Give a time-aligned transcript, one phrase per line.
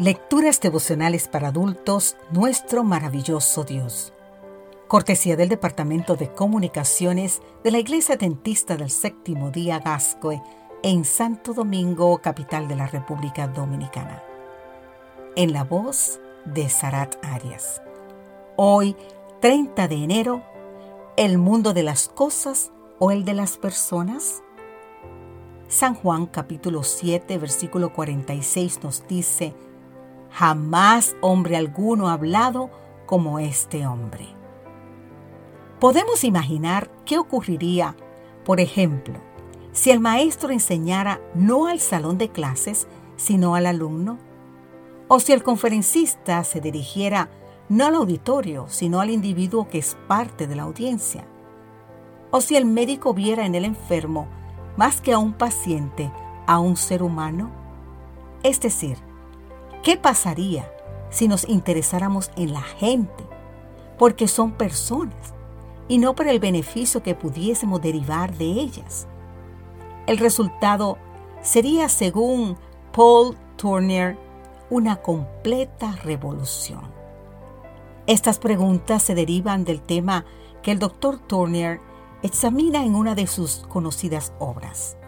[0.00, 4.14] Lecturas devocionales para adultos, nuestro maravilloso Dios.
[4.88, 10.42] Cortesía del Departamento de Comunicaciones de la Iglesia Dentista del Séptimo Día Gascoe
[10.82, 14.22] en Santo Domingo, capital de la República Dominicana.
[15.36, 17.82] En la voz de Sarat Arias.
[18.56, 18.96] Hoy,
[19.42, 20.42] 30 de enero,
[21.18, 24.42] ¿el mundo de las cosas o el de las personas?
[25.68, 29.54] San Juan capítulo 7 versículo 46 nos dice,
[30.30, 32.70] Jamás hombre alguno ha hablado
[33.06, 34.28] como este hombre.
[35.80, 37.96] Podemos imaginar qué ocurriría,
[38.44, 39.14] por ejemplo,
[39.72, 44.18] si el maestro enseñara no al salón de clases, sino al alumno,
[45.08, 47.30] o si el conferencista se dirigiera
[47.68, 51.24] no al auditorio, sino al individuo que es parte de la audiencia,
[52.30, 54.28] o si el médico viera en el enfermo,
[54.76, 56.12] más que a un paciente,
[56.46, 57.50] a un ser humano.
[58.42, 58.98] Es decir,
[59.82, 60.70] ¿Qué pasaría
[61.08, 63.24] si nos interesáramos en la gente?
[63.98, 65.32] Porque son personas
[65.88, 69.08] y no por el beneficio que pudiésemos derivar de ellas.
[70.06, 70.98] El resultado
[71.40, 72.58] sería, según
[72.92, 74.18] Paul Turner,
[74.68, 76.82] una completa revolución.
[78.06, 80.26] Estas preguntas se derivan del tema
[80.62, 81.18] que el Dr.
[81.20, 81.80] Turner
[82.22, 84.98] examina en una de sus conocidas obras.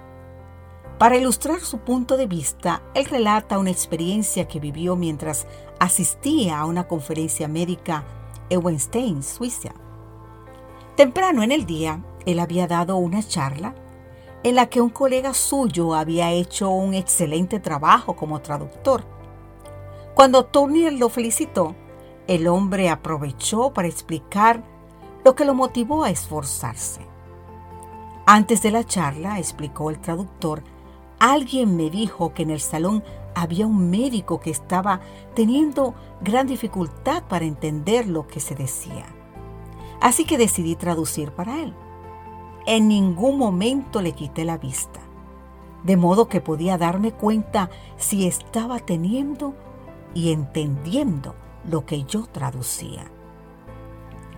[0.98, 5.46] Para ilustrar su punto de vista, él relata una experiencia que vivió mientras
[5.80, 8.04] asistía a una conferencia médica
[8.50, 9.72] en Weinstein, Suiza.
[10.96, 13.74] Temprano en el día, él había dado una charla
[14.44, 19.04] en la que un colega suyo había hecho un excelente trabajo como traductor.
[20.14, 21.74] Cuando Turner lo felicitó,
[22.26, 24.62] el hombre aprovechó para explicar
[25.24, 27.06] lo que lo motivó a esforzarse.
[28.26, 30.62] Antes de la charla, explicó el traductor,
[31.22, 33.04] Alguien me dijo que en el salón
[33.36, 34.98] había un médico que estaba
[35.36, 39.06] teniendo gran dificultad para entender lo que se decía.
[40.00, 41.74] Así que decidí traducir para él.
[42.66, 44.98] En ningún momento le quité la vista,
[45.84, 49.54] de modo que podía darme cuenta si estaba teniendo
[50.14, 51.36] y entendiendo
[51.70, 53.04] lo que yo traducía.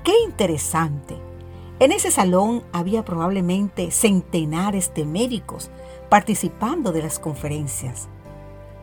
[0.05, 1.34] ¡Qué interesante!
[1.81, 5.71] En ese salón había probablemente centenares de médicos
[6.09, 8.09] participando de las conferencias,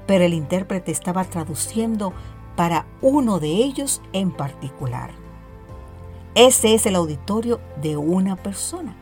[0.08, 2.12] pero el intérprete estaba traduciendo
[2.58, 5.12] para uno de ellos en particular.
[6.36, 8.96] Ese es el auditorio de una persona.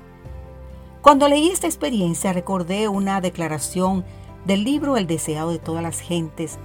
[1.02, 4.06] Cuando leí esta experiencia recordé una declaración
[4.46, 6.60] del libro El deseado de todas las gentes,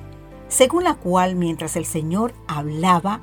[0.48, 3.20] según la cual mientras el Señor hablaba,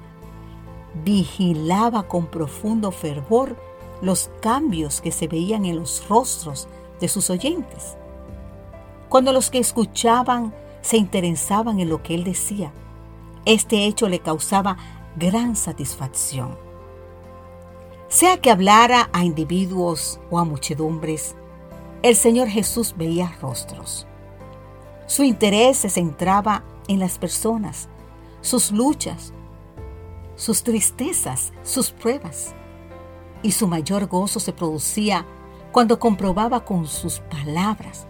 [1.04, 3.56] vigilaba con profundo fervor
[4.02, 6.68] los cambios que se veían en los rostros
[7.00, 7.98] de sus oyentes
[9.12, 12.72] cuando los que escuchaban se interesaban en lo que él decía.
[13.44, 14.78] Este hecho le causaba
[15.18, 16.58] gran satisfacción.
[18.08, 21.36] Sea que hablara a individuos o a muchedumbres,
[22.04, 24.08] el Señor Jesús veía rostros.
[25.08, 27.90] Su interés se centraba en las personas,
[28.40, 29.34] sus luchas,
[30.38, 32.56] sus tristezas, sus pruebas.
[33.44, 35.26] Y su mayor gozo se producía
[35.72, 38.08] cuando comprobaba con sus palabras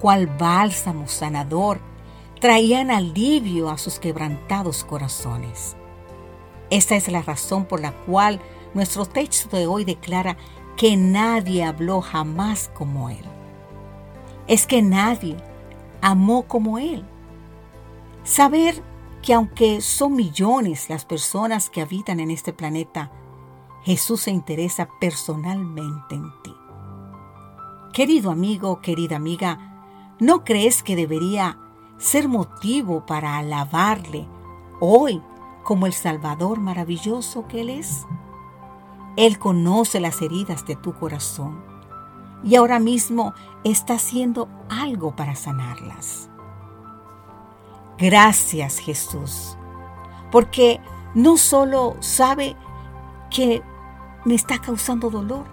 [0.00, 1.78] cual bálsamo sanador,
[2.40, 5.76] traían alivio a sus quebrantados corazones.
[6.70, 8.40] Esta es la razón por la cual
[8.74, 10.36] nuestro texto de hoy declara
[10.76, 13.24] que nadie habló jamás como Él.
[14.46, 15.36] Es que nadie
[16.00, 17.04] amó como Él.
[18.24, 18.82] Saber
[19.22, 23.12] que aunque son millones las personas que habitan en este planeta,
[23.82, 26.54] Jesús se interesa personalmente en ti.
[27.92, 29.70] Querido amigo, querida amiga,
[30.20, 31.56] ¿No crees que debería
[31.96, 34.28] ser motivo para alabarle
[34.78, 35.22] hoy
[35.64, 38.06] como el Salvador maravilloso que Él es?
[39.16, 41.64] Él conoce las heridas de tu corazón
[42.44, 43.32] y ahora mismo
[43.64, 46.28] está haciendo algo para sanarlas.
[47.96, 49.56] Gracias Jesús,
[50.30, 50.82] porque
[51.14, 52.56] no solo sabe
[53.30, 53.62] que
[54.24, 55.44] me está causando dolor,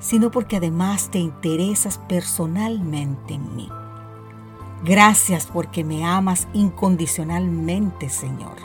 [0.00, 3.68] sino porque además te interesas personalmente en mí.
[4.84, 8.56] Gracias porque me amas incondicionalmente, Señor,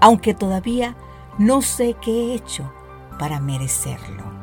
[0.00, 0.96] aunque todavía
[1.38, 2.70] no sé qué he hecho
[3.18, 4.33] para merecerlo.